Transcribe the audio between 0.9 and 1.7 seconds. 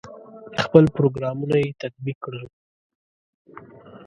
پروګرامونه یې